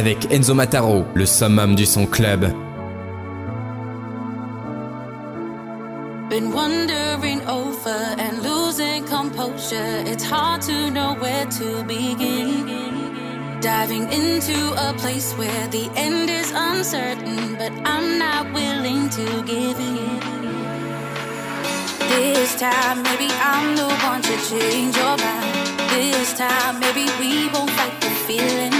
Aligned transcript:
Avec 0.00 0.32
Enzo 0.32 0.54
Mataro, 0.54 1.04
le 1.12 1.26
summum 1.26 1.74
du 1.74 1.84
son 1.84 2.06
club. 2.06 2.50
Been 6.30 6.52
wandering 6.54 7.42
over 7.46 8.16
and 8.18 8.42
losing 8.42 9.04
composure. 9.04 10.02
It's 10.06 10.24
hard 10.24 10.62
to 10.62 10.90
know 10.90 11.16
where 11.20 11.44
to 11.58 11.84
begin. 11.84 12.64
Diving 13.60 14.10
into 14.10 14.72
a 14.88 14.94
place 14.94 15.34
where 15.36 15.68
the 15.70 15.90
end 15.96 16.30
is 16.30 16.50
uncertain, 16.54 17.56
but 17.58 17.72
I'm 17.84 18.18
not 18.18 18.50
willing 18.54 19.10
to 19.10 19.42
give 19.44 19.78
in. 19.78 20.18
This 22.08 22.58
time, 22.58 23.02
maybe 23.02 23.28
I'm 23.42 23.76
the 23.76 23.88
one 24.08 24.22
to 24.22 24.34
change 24.48 24.96
your 24.96 25.16
mind. 25.18 25.78
This 25.90 26.32
time, 26.32 26.80
maybe 26.80 27.04
we 27.20 27.50
won't 27.52 27.68
fight 27.72 28.00
the 28.00 28.10
feeling. 28.26 28.79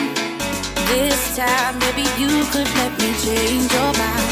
This 0.91 1.37
time, 1.37 1.79
maybe 1.79 2.03
you 2.19 2.45
could 2.51 2.67
let 2.75 2.93
me 2.99 3.15
change 3.23 3.73
your 3.73 3.93
mind. 3.93 4.30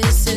this 0.00 0.27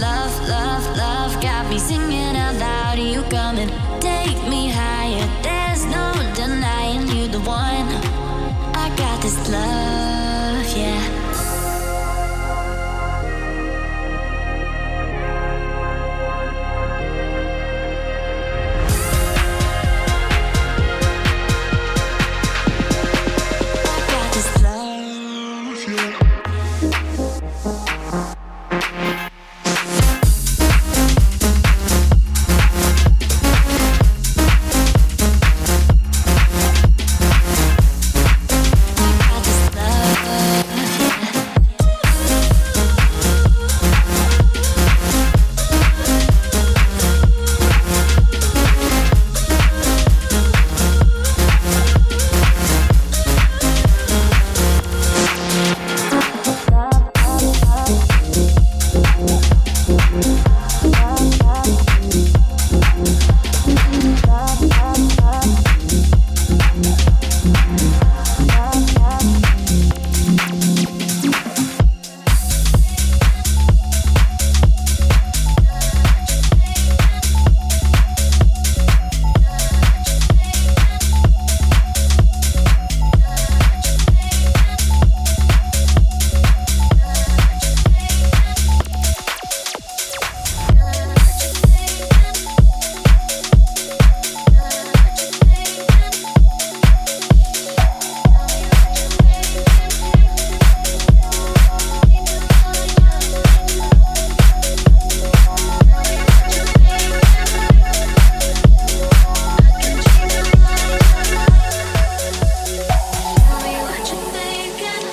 Love, 0.00 0.48
love, 0.48 0.96
love 0.96 1.40
got 1.40 1.70
me 1.70 1.78
singing 1.78 2.36
out 2.36 2.54
loud. 2.56 2.98
You 2.98 3.22
come 3.22 3.56
and 3.56 3.70
take 4.00 4.36
me 4.48 4.68
higher. 4.68 5.26
There's 5.42 5.84
no 5.86 6.12
denying 6.34 7.08
you 7.08 7.28
the 7.28 7.40
one. 7.40 7.88
I 8.74 8.92
got 8.96 9.22
this 9.22 9.48
love. 9.48 10.15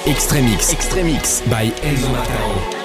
Extremix. 0.06 0.74
Extremix 0.74 1.40
by 1.48 1.70
Enzo 1.82 2.10
Matao. 2.12 2.83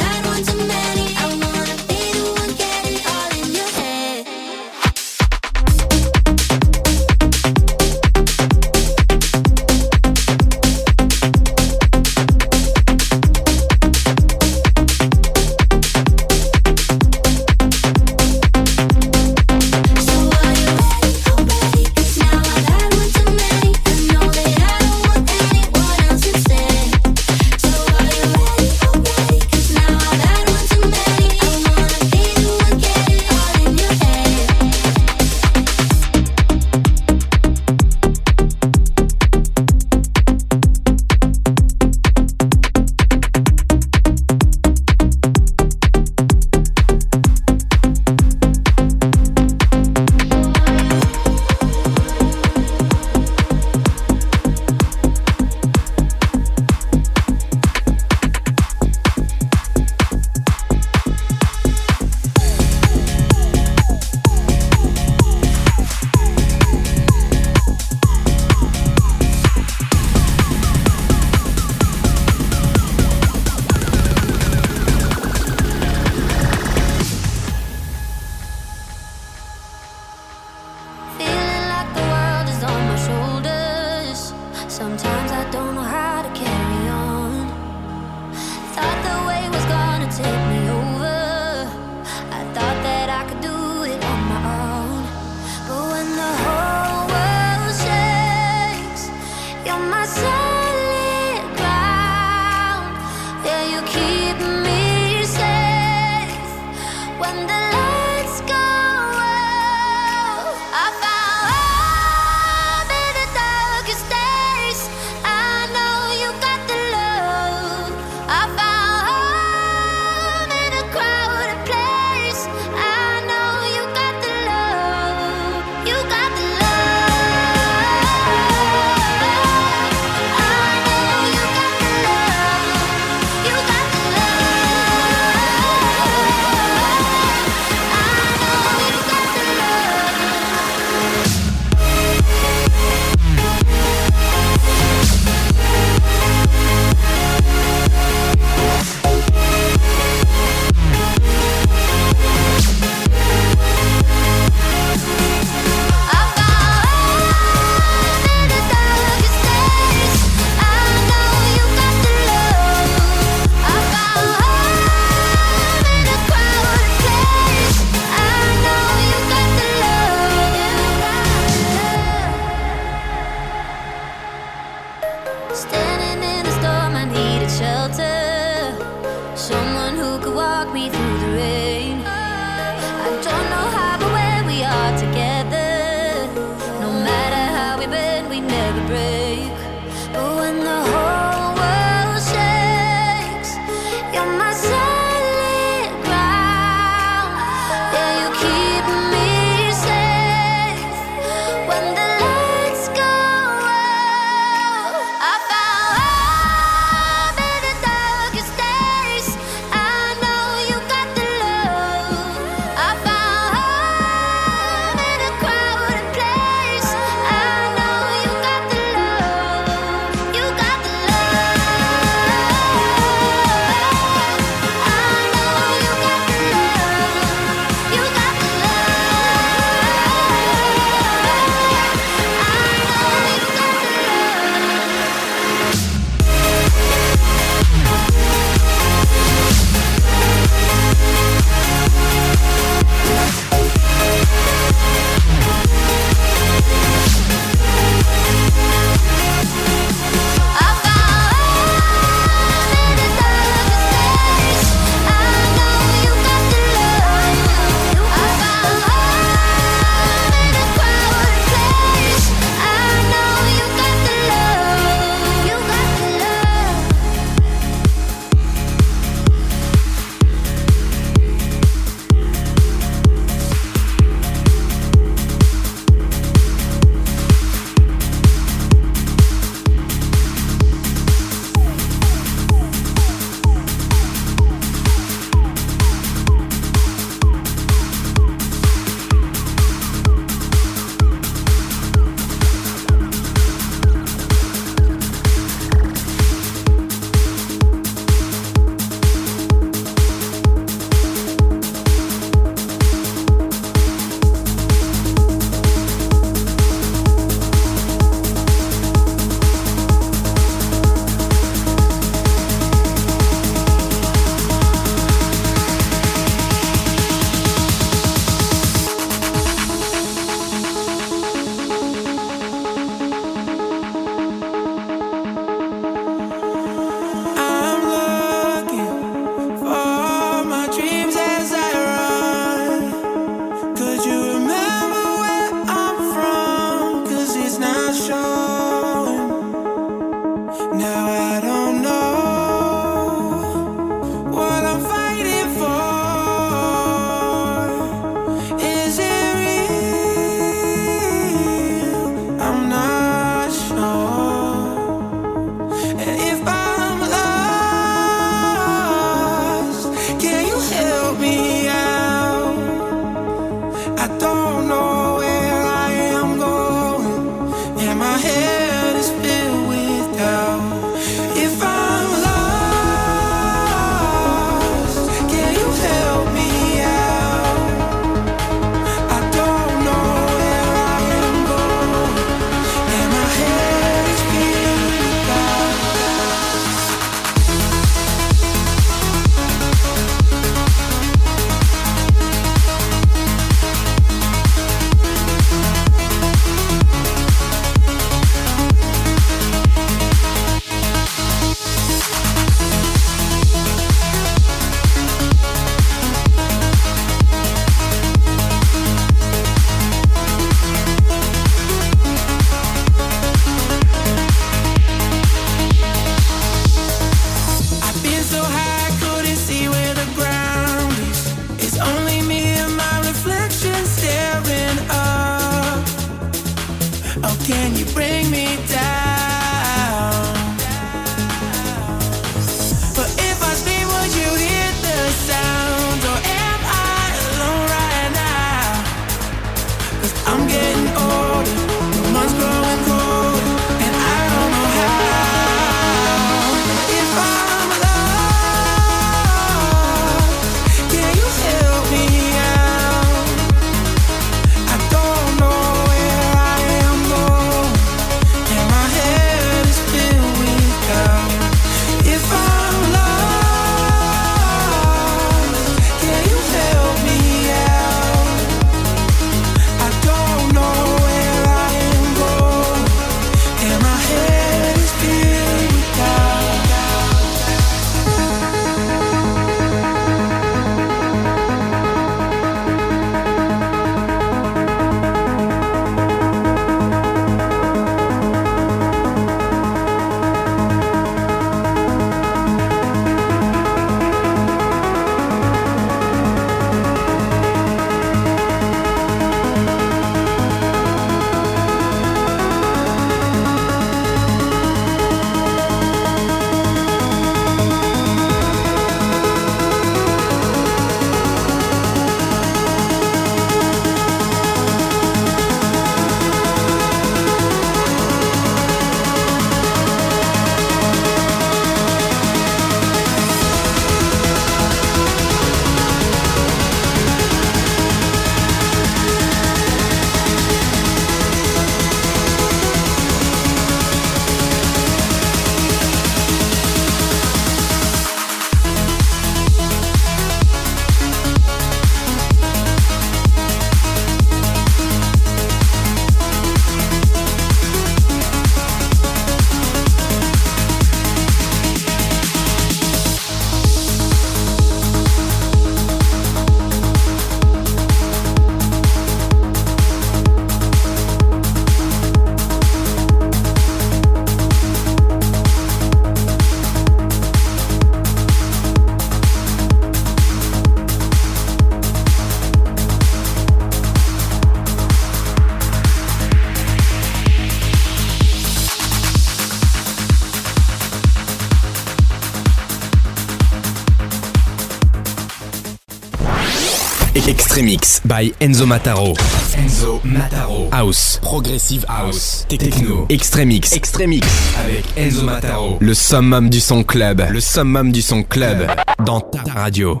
By 588.04 588.32
Enzo 588.40 588.66
Mataro. 588.66 589.14
Enzo 589.56 590.00
Mataro. 590.04 590.68
House. 590.70 591.18
Progressive 591.22 591.84
House. 591.88 592.44
Techno. 592.48 593.06
Extremix. 593.08 593.72
Extremix 593.72 594.26
avec 594.58 594.84
Enzo 594.96 595.22
Mataro. 595.24 595.78
Le 595.80 595.94
summum 595.94 596.50
du 596.50 596.60
son 596.60 596.84
club. 596.84 597.22
Le 597.30 597.40
summum 597.40 597.92
du 597.92 598.02
son 598.02 598.22
club. 598.22 598.66
Dans 599.04 599.20
ta 599.20 599.52
radio. 599.52 600.00